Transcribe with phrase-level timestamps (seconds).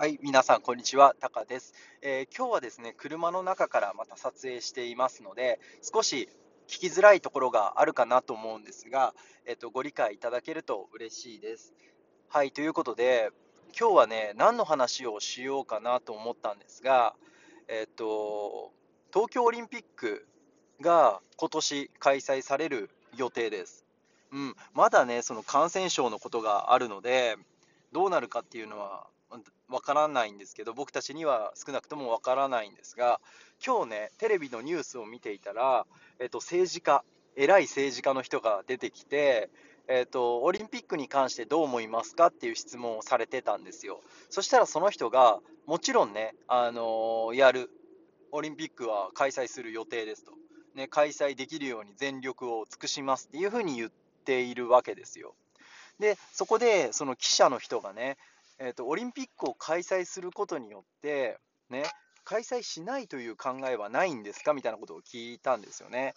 [0.00, 1.14] はい、皆さん、こんにちは。
[1.20, 6.30] タカです、えー、今日はですね、車の中からまた撮影していますので、少し
[6.68, 9.12] 聞きづらいところがあるかなと思うんですが、
[9.44, 11.74] えっと、ご理解いただけると嬉しいです。
[12.30, 13.28] はい、ということで、
[13.78, 17.14] 今日はね、何の話をしようかなと思ったんですが、
[17.68, 18.72] えっと、
[19.12, 20.26] 東京オリンピック
[20.80, 23.84] が今年開催される予定です。
[24.32, 27.36] うん、まだね、その感染症のことがあるので、
[27.92, 29.06] どうなるかっていうのは
[29.68, 33.20] わからないんですけど、僕たちには少なくともわからないんですが、
[33.64, 35.86] 今日ね、テレビのニュースを見ていたら、
[36.18, 37.04] えっと、政治家、
[37.36, 39.50] 偉い政治家の人が出てきて、
[39.86, 44.00] えっと、オリンピックに関してどう思いますかっていう質問をされてたんですよ。
[44.28, 47.70] そしたらその人が、もちろんね、あのー、やる、
[48.32, 50.32] オリンピックは開催する予定ですと、
[50.74, 53.90] ね、開催できるように全力を尽くしますっていうふうに言っ
[54.24, 55.34] ているわけですよ。
[55.98, 58.16] で、そこでその記者の人がね、
[58.62, 61.38] えーと、オリンピックを開催することによって、
[61.70, 61.84] ね、
[62.24, 66.14] 開催しないという考えはないんですかみたいなことを聞いたんですよね。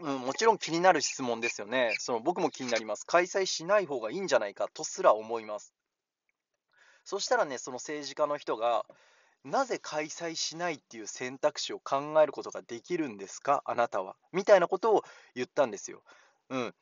[0.00, 1.94] うん、もちろん気になる質問ですよね。
[1.98, 3.04] その僕も気になります。
[3.06, 5.74] 開催しない方がいいんじゃないかとすら思います。
[7.04, 8.84] そしたらね、その政治家の人が、
[9.44, 14.14] なぜ開催しないっていう選択肢を考えることができるんですか、あなたは。
[14.32, 16.02] みたいなことを言ったんですよ。
[16.50, 16.74] うん。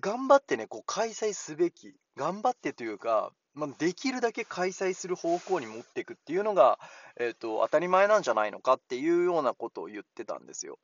[0.00, 6.78] 頑張ってね、こう開催すべき、頑張ってというか、まあ、できるだけ開催する方向に持っていくっていうのが、
[7.16, 10.78] えーと、当たり前なんじゃないのかっていうようなことを言ってたんですよ。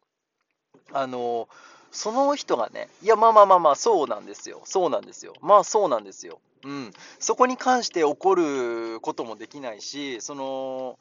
[0.92, 1.48] あの
[1.90, 4.62] その人がね、いや、まあまあまあまあ、そうなんですよ。
[4.64, 5.34] そうなんですよ。
[5.40, 6.40] まあそうなんですよ。
[6.64, 6.92] うん。
[7.18, 10.98] そこに関して怒ることもできないし、その、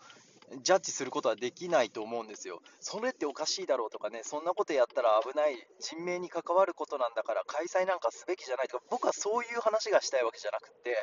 [0.64, 2.62] ジャッジすることはできないと思うんですよ。
[2.80, 10.96] それっておかしいだろうとかね、そんなことやったら危ない、人命に関わることなんだから開催なんかすべきじゃないとか、僕はそういう話がしたいわけじゃなくて、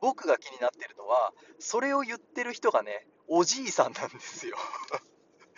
[0.00, 4.56] 僕が気になってるのは、それを言ってる人がね、おじいさんなんですよ。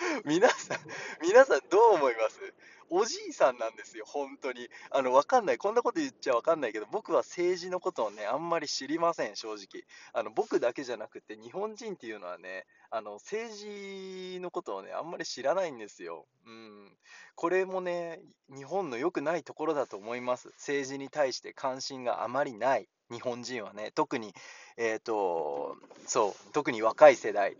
[0.24, 0.78] 皆さん、
[1.20, 2.40] 皆さんどう思います？
[2.88, 4.68] おじいさんなんですよ、本当に。
[4.90, 5.58] あの、わかんない。
[5.58, 9.84] こんなこと言っちゃわかんないけど、僕は政治のことをね、あんまり知りません、正直。
[10.12, 16.26] あの、僕だけじゃなくて、日本人っていうのはね、あの、政治のことをね、あんまり知らないんですよ。
[16.46, 16.96] うん。
[17.34, 18.20] これもね、
[18.54, 20.48] 日本の良くないところだと思います。
[20.50, 22.88] 政治に対して関心があまりない。
[23.10, 24.32] 日本人はね、特に、
[24.76, 25.76] えっ、ー、と、
[26.06, 27.56] そう、特に若い世代。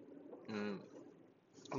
[0.49, 0.81] うん。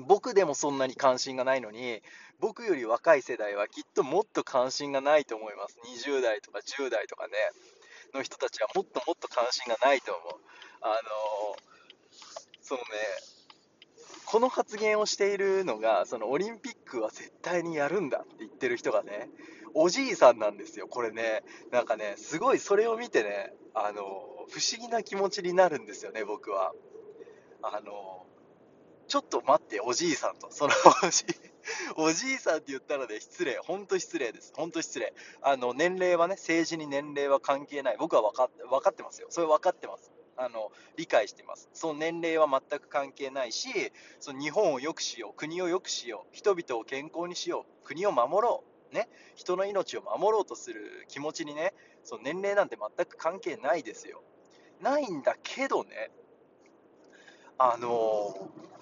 [0.07, 2.01] 僕でもそんなに関心がないのに、
[2.39, 5.77] 僕より若い世代はきっともっと関心がないと思います。
[6.05, 7.33] 20代とか10代とかね、
[8.13, 10.33] の人たちはもっともっと関心がないと思う。
[10.81, 11.57] あの
[12.61, 12.85] そのね、
[14.25, 19.29] この発言をしているのが、そのオリンピックは絶対にやるんだって言ってる人がね、
[19.73, 21.43] おじいさんなんですよ、これね。
[21.71, 24.03] なんかね、すごいそれを見てね、あの
[24.49, 26.73] 不思議な気持ちになるんですよね、僕は。
[27.61, 28.25] あの
[29.07, 30.47] ちょっと待って、おじいさんと。
[30.51, 30.73] その
[31.03, 31.25] おじ
[31.95, 33.57] おじいさんって言ったらね、失礼。
[33.57, 34.53] ほんと失礼です。
[34.55, 35.13] ほんと失礼。
[35.41, 37.97] あの、年齢はね、政治に年齢は関係ない。
[37.97, 39.27] 僕は分かって分かってますよ。
[39.29, 40.11] それ分かってます。
[40.35, 41.69] あの、理解してます。
[41.73, 45.33] その年齢は全く関係ないし、その日本を良くしよう。
[45.33, 46.35] 国を良くしよう。
[46.35, 47.85] 人々を健康にしよう。
[47.85, 48.95] 国を守ろう。
[48.95, 49.09] ね。
[49.35, 51.73] 人の命を守ろうとする気持ちにね、
[52.03, 54.21] その年齢なんて全く関係ないですよ。
[54.81, 56.11] ないんだけどね、
[57.57, 58.76] あのー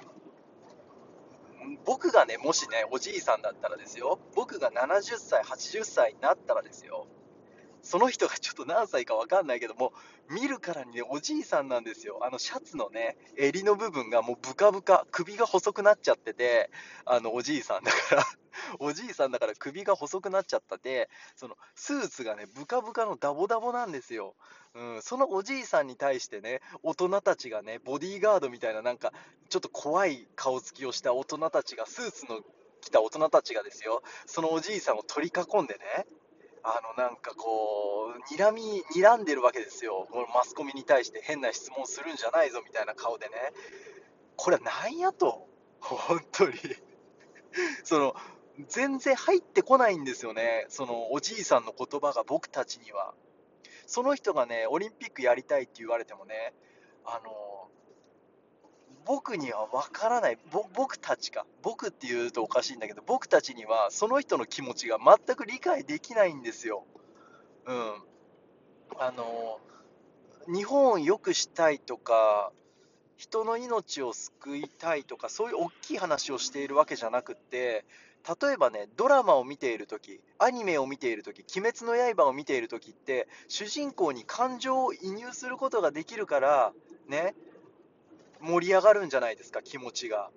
[1.86, 7.08] 僕がね、もしね、おじいさんだったらですよ、僕が70歳、80歳になったらですよ、
[7.85, 9.94] その人がちょっと何歳か分かんないけども、
[10.29, 12.19] 見るからにね、おじいさんなんですよ。
[12.23, 16.72] あのシャツのね、襟の部分がもうブカブカ、首が細くなっちゃってて、
[17.06, 18.25] あのおじいさんだから
[18.79, 24.35] おじいさんだから首が細くなっちゃったて、そのスーツがね、ブカブカのダボダボなんですよ。
[24.73, 29.13] うん、そのおじいさんに対してね、大人たちがね、ボディーガードみたいな、なんか、
[29.50, 32.41] ちょっと怖い顔つきをした大人たちが、スーツの
[32.81, 36.06] 着た大人たちがですよ、そのおじいさんを取り囲んでね、
[36.68, 43.35] あのなんかこう、睨み、睨んでるわけですよ、このマスコミに対して変な質問するんじゃないぞみたいな顔でね、
[44.35, 45.47] これはなんやと、
[45.79, 46.53] 本当に。
[47.84, 48.16] その
[48.67, 53.14] 全然入ってこないんですよね、そのおじいさんの言葉が僕たちには。
[53.85, 56.56] その人がね、オリンピックやりたいって言われてもね、
[57.06, 57.32] あの
[59.05, 60.37] 僕には分からない、
[60.73, 66.85] 僕たちか、僕って言うとおかしいんだけど、僕たちにはその人の気持ちが全く理解できないんですよ。
[67.66, 68.03] うん。
[68.97, 69.59] あの、
[70.47, 72.52] 日本を良くしたいとか、
[73.17, 77.85] 人の命を救いたいとか、そういう大きい話をしているわけじゃなくって、
[78.41, 86.73] 例えばね、ドラマを見ているとき、アニメを見ているとき、鬼滅の刃を見ているときって、主人公に感情を移入することができるから、
[87.07, 87.35] ね、
[88.41, 90.32] 盛り上がるんじゃないですか、気持ちが。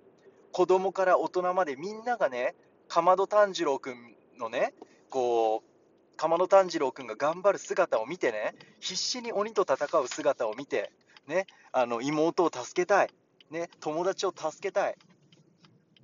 [0.52, 2.54] 子供から大人までみんながね、
[2.88, 4.74] かまど炭治郎くんのね、
[5.10, 10.90] こう、かまど炭治郎くんが頑張る姿を見てね、必死に鬼と戦う姿を見て、
[11.28, 13.10] ね、あの妹を助けたい、
[13.50, 14.96] ね、友達を助けたい、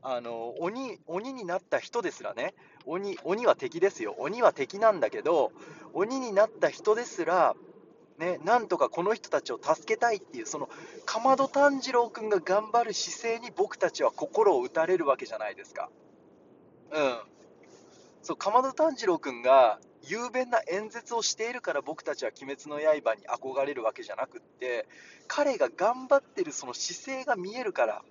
[0.03, 2.55] あの鬼鬼になった人ですらね
[2.85, 5.51] 鬼、鬼は敵ですよ、鬼は敵なんだけど、
[5.95, 7.57] 鬼になった人ですら、
[8.19, 10.69] ね、なんとかこの人たちを助けたいっていう、その
[11.05, 15.91] かまど炭治郎君が頑張る姿勢に僕たちは心を打たれるわけじゃないですか。
[16.93, 17.19] うん。
[18.23, 24.87] そう、かまど炭治郎君が雄弁な演説をしているから僕たちは鬼滅の刃に憧れるわけじゃなくって、
[25.27, 28.03] 彼が頑張ってるその姿勢が見えるから、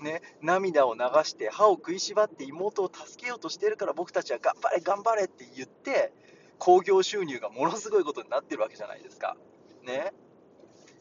[0.00, 6.12] ね、涙を流して歯を食いしばって妹を助けようとしてるから僕たちは頑張れ頑張れって言って
[6.58, 9.36] 興行収入がものすごいことになってるわけじゃないですか。
[9.84, 10.12] ね。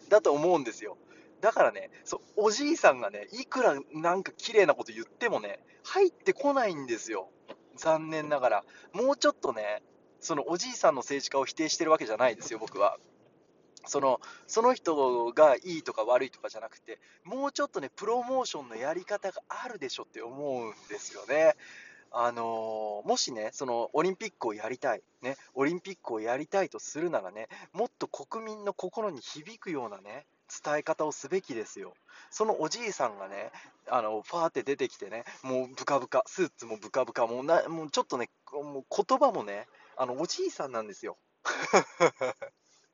[0.09, 0.97] だと思うんですよ。
[1.41, 7.29] だからね、そうおじいさんがね、いくらなんか綺麗なこと言ってもね、入ってこないんですよ。
[7.75, 8.63] 残念ながら。
[8.93, 9.83] もうちょっとね、
[10.19, 12.97] そのおじいさんの政治家を否定してるわけじゃないですよ、僕は。
[13.85, 21.55] そのその人がいいとか悪いとかじゃなくて、もうちょっとね、プロモーションのやり方があるでしょって思うんですよね。
[22.11, 30.25] あのー、もしね、そのオリンピックをやりたい、ね、オリンピックをやりたいとするならね、もっと国民の心に響くようなね、
[30.63, 31.93] 伝え方をすべきですよ。
[32.31, 33.51] そのおじいさんがね、
[33.89, 39.67] あのファーって出てきてね、もうブカブカ、スーツもブカブカ、もうなもうちょっとね、もう言葉もね、
[39.97, 41.17] あのおじいさんなんですよ。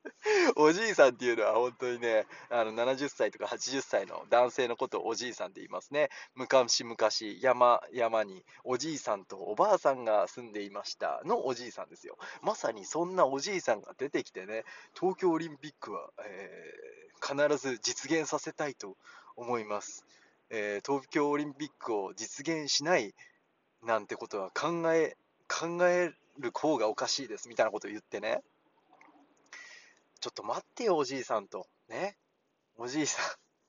[0.56, 6.10] おじいさんっていうのは本当にね、あの70歳とか80歳の男性のことをおじいさんって言いますね。
[6.34, 6.96] 昔々
[7.40, 12.18] 山、山におじいさんとおばあさんが住んでいましたのおじいさんですよ。
[12.42, 14.64] まさにそんなおじいさんが出てきてね、
[14.98, 18.96] 東京オリンピックは、えー、必ず実現させたいと
[19.36, 20.04] 思います、
[20.50, 23.14] えー、東京オリンピックを実現しない
[23.82, 25.16] なんてことは考え、
[25.48, 28.42] 考える方がおかしいですみたいなことを言ってね。
[30.24, 31.66] ちょっと待ってよ、おじいさんと。
[31.90, 32.16] ね。
[32.78, 33.24] おじいさん。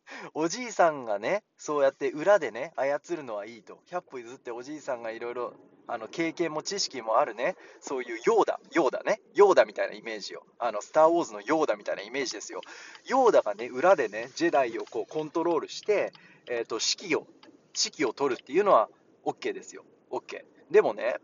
[0.34, 3.82] おじいさんがね、そうやって裏でね、操るのはいいと。
[3.88, 5.54] 100歩譲っておじいさんがいろいろ、
[5.86, 10.46] あの、経験も知識もあるね、そういうヨーダ、ヨーダね、ヨーダみたいなイメージよ。
[10.58, 12.62] あの、スター・ウォーズのヨーダみたいなイメージですよ。
[13.04, 16.14] ヨーダがね、裏でね、ジェダイをこうコントロールして、
[16.48, 17.28] えっ、ー、と、指揮を、
[17.76, 18.90] 指揮を取るっていうのは
[19.26, 19.84] OK ですよ。
[20.10, 20.46] OK。
[20.72, 21.18] でもね、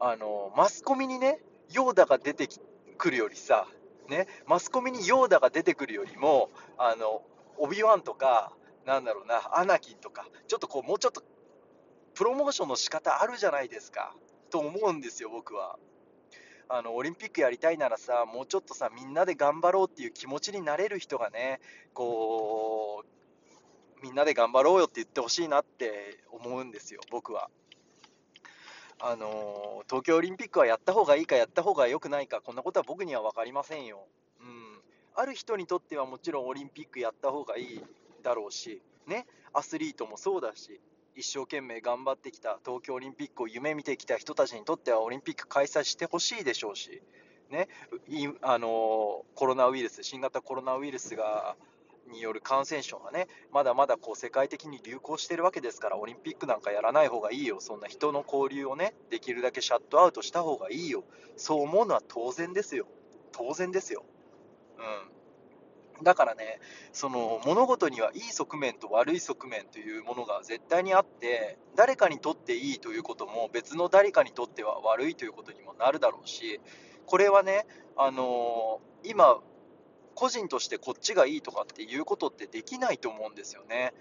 [0.00, 2.48] あの、マスコミにね、ヨーダが出て
[2.96, 3.68] くるよりさ、
[4.06, 7.22] ね、マスコミにヨーダが出てくるよりも、あの、
[7.58, 8.52] オビワンとか、
[8.84, 11.22] なんだろうな、アナキンとか、ちょっとこう、もうちょっと、
[12.14, 14.14] プロモーションの仕方あるじゃないですか、
[14.50, 15.78] と思うんですよ、僕は。
[16.68, 21.60] あの、オリンピックやりたいならさ、もうちょっとさ、みんなで頑張ろうっていう気持ちになれる人がね、
[21.94, 27.50] こう、みんなで頑張ろうよって言ってほしいなって思うんですよ、僕は。
[28.98, 34.06] あの東京オリンピックはやった方がいいかやった方が良くないか、こんなことは僕には分かりませんよ。
[34.40, 34.80] うん、
[35.14, 37.82] ある人にとってはもちろんオリンピックやった方がいい
[38.22, 40.80] だろうし、ね、アスリートもそうだし、
[41.14, 47.02] 一生懸命頑張ってきた東京オリンピックを夢見てきた人たちにとってはオリンピック開催してほしいでしょうし、
[47.50, 47.68] ね、
[48.42, 51.56] あのコロナウイルス、新型コロナウイルスが
[52.10, 61.04] による感染症がね、まだまだこう世界的に流行してるわけですから、オリンピックなんかやらない方がいいよ、そんな人の交流をね、できるだけシャットアウトした方がいいよ、
[61.36, 62.86] そう思うのは当然ですよ、
[63.32, 64.04] 当然ですよ。
[64.78, 66.60] うん、だからね、
[66.92, 76.60] その物事にはいい側面と悪い側面というものが絶対にあって、誰かにとっていいということも、別の誰かにとっては悪いということにもなるだろうし、
[77.06, 79.40] これはね、あのー、今、
[80.16, 83.94] 個人としてこっちがいいとかっていうことってできないと思うんですよね。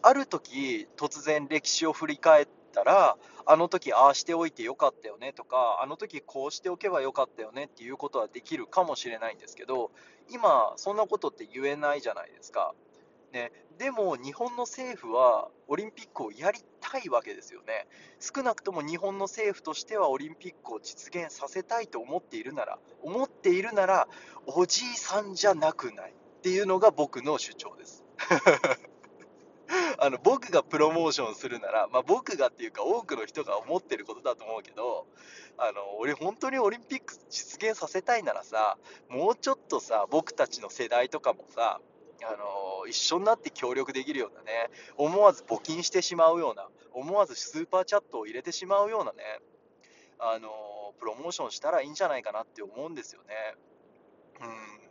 [0.00, 9.90] ある時突然歴史を振り返ったらあの時ああしておいてよかったよねとかあの時こうしておけばよかったよねっていうことはできるかもしれないんですけど
[10.30, 12.74] 今そんなことって言えないじゃないですか。
[13.32, 16.60] ね、でも日本の政府はオリンピックをやり
[16.98, 17.86] いわけですよね。
[18.20, 24.08] 少なくとも日本の政府としてはオリンピックを実現させたいと思っているなら、思っているなら、
[24.46, 28.04] おじいさんじゃなくないっていうのが僕の主張です。
[29.98, 35.06] あの僕がプロモーションするなら、まあ、僕がっていうか多くの人が思ってることだと思うけど
[35.56, 38.76] あの俺本当にオリンピック実現させたいならさ
[39.08, 41.80] もうちょっとさ僕たちの世代とかもさ
[42.24, 49.18] あの一緒になって協力できるようなね、思わず募金してしまうような、思わずスーパーチャットを入れてしまうようなね、
[50.18, 53.34] あのプロモーションしたらいいんじゃないかなって思うんですよね。
[54.40, 54.82] うん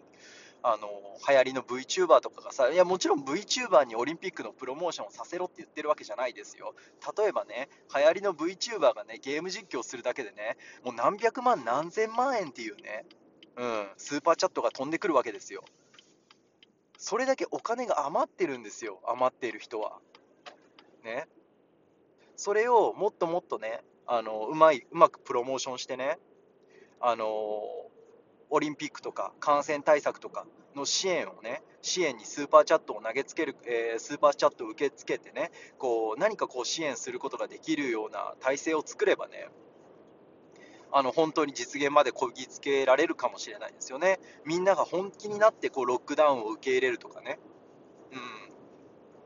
[0.63, 0.89] あの
[1.27, 6.75] 流行りの VTuber とかがさ、いやもちろん VTuber にオリンピックのプロモーションをさせろって言ってるわけじゃないですよ。
[7.17, 13.05] 例えばね、流行りの VTuber がね、ゲーム実況するだけでね、もう何百万、何千万円っていうね、
[13.57, 15.63] うん、スーパーチャットが飛んでくるわけですよ。
[17.01, 19.98] それだけお金が余ってるんですよ、余っている人は。
[21.03, 21.27] ね。
[22.36, 26.20] それをもっともっとね、あのうまいうまくプロモーションしてね、
[27.00, 27.25] あの
[28.51, 39.50] オリンピックとか感染対策とかの支援をね、支援にスーパーチャットを投げつける、えー、スーパーチャットを受け付けてね、こう何かこう支援することができるような体制を作ればね、
[40.91, 44.19] あの本当に実現までこぎつけられるかもしれないですよね。
[44.45, 47.39] みんなが本気になってこうロックダウンを受け入れるとかね、
[48.12, 48.15] う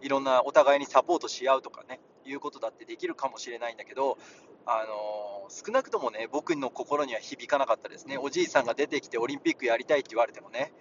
[0.03, 4.17] ん、いろんなお互いにサポートし合うとかね、いうことだってできるかもしれないんだけど、
[4.65, 8.17] あの少なくともね、僕の心には響かなかったですね。
[8.17, 10.73] おじいさんが出てきてオリンピックやりたいって言われてもね、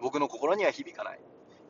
[0.00, 1.20] 僕の心には響かない。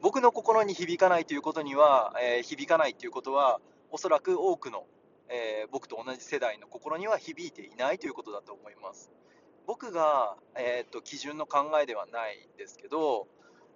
[0.00, 4.86] 僕の心に響かないということには、えー、響かないということは、おそらく多くの、
[5.28, 9.10] えー、僕と同じ世代の心には響いていないということだと思います。
[9.66, 13.26] 僕が、えーと、基準の考えではないんですけど、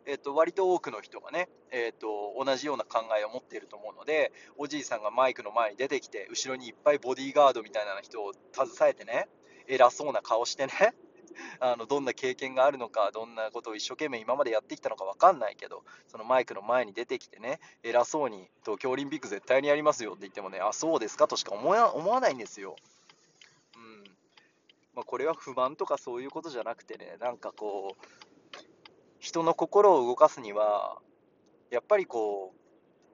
[0.04, 9.28] えーと、割と多くの人がね、えーと、同じような考えを持っていると思うので、おじいさんがマイクの前に出てきて、後ろにいっぱいボディーガードみたいな人を携えてね、
[9.66, 10.94] 偉そうな顔してね、
[11.60, 22.76] あのどんな経験があるのか、どんなことを一生懸命今までやってきたのか分かんないけど、そのマイクの前に出てきてね、偉そうに東京オリンピック絶対にやりますよって言ってもね、あ、そうですかとしか思わないんですよ。
[23.76, 24.04] うん
[24.94, 28.06] まあ、これは不満とかそういうことじゃなくてね、なんかこう、
[29.18, 31.00] 人の心を動かすには、
[31.70, 32.58] やっぱりこう、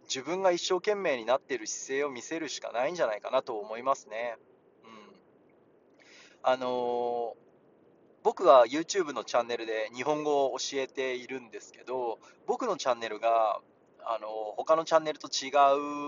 [0.05, 4.37] 自分が一生懸命になっている姿勢を見せるしかないんじゃないかなと思いますね。
[4.85, 4.91] うん。
[6.43, 7.44] あのー、
[8.25, 13.61] 僕は YouTube のチャンネルで日本語を教えているんですけど、僕のチャンネルが、
[14.07, 15.49] あの他のチャンネルと違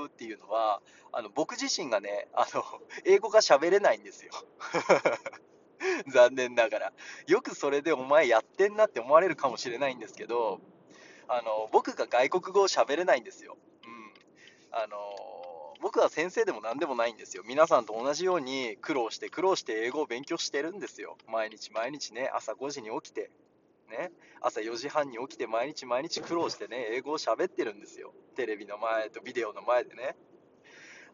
[0.05, 0.81] うっていうのは、
[1.13, 2.65] あの僕自身がね、あの
[3.05, 4.33] 英語が喋れないんですよ。
[6.09, 6.93] 残念ながら。
[7.27, 10.61] よくそれでお前やってんなって思われるかもしれないんですけど、
[11.29, 13.59] あの僕が外国語を喋れないんですよ。
[13.85, 14.13] うん。
[14.73, 14.97] あの
[15.81, 17.43] 僕は先生でも何でもないんですよ。
[17.47, 21.17] 皆さんと同じように苦労して苦労して英語を勉強してるんですよ。
[21.29, 23.31] 毎日毎日ね、朝5時に起きて、
[23.91, 28.13] ね、朝4時半に起きて毎日毎日苦労してね、英語を喋ってるんですよ。
[28.35, 30.17] テレビの前とビデオの前でね。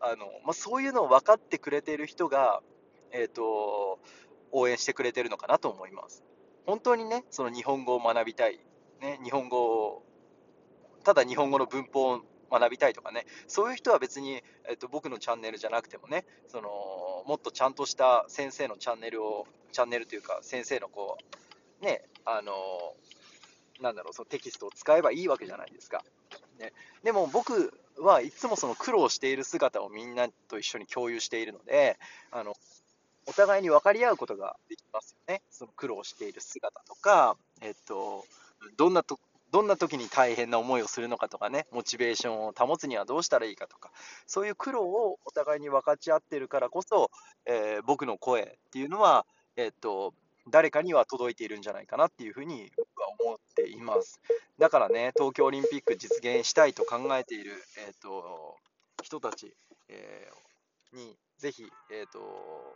[0.01, 2.61] あのまあ、そういうのを分かってくれている人が、
[3.13, 4.01] えーと
[4.53, 6.23] 応援してくれてるのかなと思います。
[6.67, 8.61] 本当にね、その日本語を学びたい、
[9.01, 10.03] ね、日本語を、
[11.03, 12.21] ただ日本語の文法
[12.53, 16.69] 学びたいとかね、そういう人は別に、えっと、僕のチャンネルじゃなくてもね、その
[17.27, 21.17] もっとちゃんとした先生のチャンネルを、チャンネルというか、先生のこ
[21.81, 22.53] う、ね、あの
[23.81, 26.05] なんだろう、そのテキストを使えばいいわけじゃないですか。
[26.59, 31.99] ね、でも僕はいつもその苦労している姿をみんなと一緒に共有しているので、
[32.31, 32.55] あの
[33.27, 35.43] お互いに分かり合うことができますよね。
[35.51, 38.25] その苦労している姿とか、えっと、
[38.77, 39.19] どんなと
[39.53, 43.91] どんな時に大変な思いをするのかとかね、モチベーションを保つにはどうしたらいいかとか、
[44.27, 47.11] そういう苦労をお互いに分かち合ってるからこそ、
[47.45, 50.15] えー、僕の声っていうのは、えっと、
[50.51, 54.21] 誰かには届いているんじゃないかなっていうふうに僕は思っています。
[54.59, 57.53] だからね、東京オリンピック実現したいと考えている、
[57.87, 58.57] えっと、
[59.03, 59.55] 人たち、
[59.89, 60.31] え、
[60.95, 62.21] にぜひ、えーと、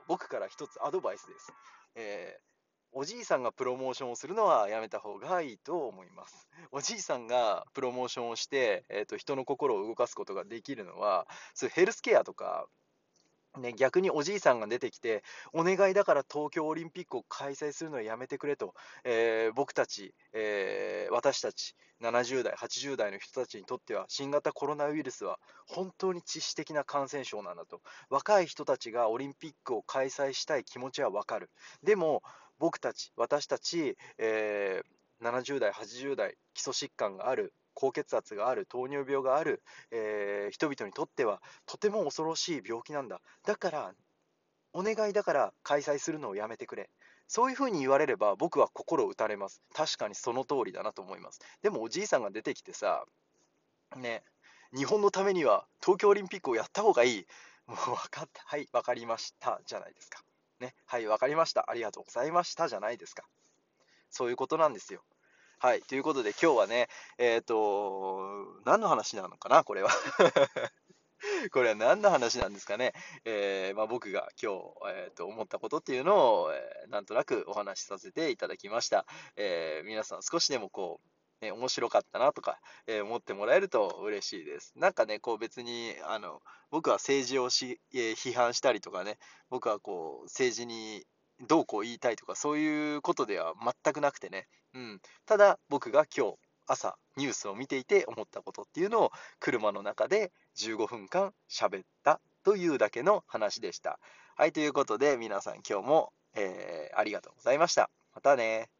[0.09, 1.53] 僕から一つアドバイスです、
[1.95, 2.56] えー、
[2.99, 6.49] おじいさんがプロモーションをするのはやめた方がいいと思います。
[6.73, 12.67] おじいさんがプロモーションをして、えーと、人の心を動かすことができるのは、そううヘルスケアとか、
[13.59, 15.23] ね、逆におじいさんが出てきて、
[15.53, 18.75] お願いだから東京オリンピックを開催するのはやめてくれと、
[19.05, 31.51] えー、僕たち、えー、私たち、70代、80代の人たちにとっては、新型コロナウイルスは本当に致死的な感染症なんだと、若い人たちがオリンピックを開催したい気持ちはわかる。
[31.83, 32.23] でも、
[32.59, 43.21] 僕たち、私たち、えー、70代、80代、基礎疾患がある、高血圧がある、糖尿病がある、えー、人々にとってはとても恐ろしい病気なんだ。
[43.45, 43.95] だから、
[44.73, 46.91] お願いだから開催するのをやめてくれ。
[47.29, 49.63] そういうふうに言われれば僕は心打たれます。
[49.75, 51.41] 確かにその通りだなと思います。
[51.63, 53.05] でもおじいさんが出てきてさ、
[53.97, 54.23] ね、
[54.75, 57.27] 日本のためには東京オリンピックをやった方がいい。
[57.67, 58.43] もう分かった。
[58.45, 59.61] はい、分かりました。
[59.67, 60.23] じゃないですか。
[60.61, 61.71] ね、はい、分かりました。
[61.71, 62.69] ありがとうございました。
[62.69, 63.25] じゃないですか。
[64.11, 65.03] そういうことなんですよ。
[65.59, 68.21] はい、ということで今日はね、えっ、ー、と、
[68.65, 69.91] 何の話なのかな、これは。
[71.51, 72.93] これは何の話なんですかね。
[73.25, 79.07] えーまあ、僕が今日、えーと思ったことっていうのを、えーなんとなくお話しさせていただきました。
[79.37, 84.73] え皆さん少しでもこう、ね、面白かったなとか、えー思ってもらえると嬉しいです。
[84.77, 89.19] なんかね、こう別に、あの、僕は政治をし、えー批判したりとかね、
[89.51, 91.05] 僕はこう政治に
[91.47, 95.01] どうこう言いたいとか、そういうことでは全くなくてね、うん。
[95.27, 103.99] ただ僕が今日朝ニュースを見ていて思ったことっていうのを車の中で15分間喋ったというだけの話でした。
[104.37, 107.91] はい、ということで皆さん今日も、えーありがとうございました。
[108.15, 108.76] またね。